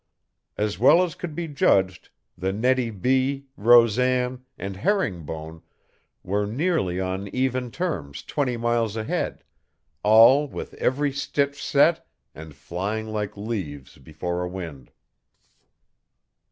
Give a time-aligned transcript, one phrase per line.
[0.57, 5.61] As well as could be judged, the Nettie B., Rosan, and Herring Bone
[6.23, 9.43] were nearly on even terms twenty miles ahead,
[10.01, 14.89] all with every stitch set and flying like leaves before a wind.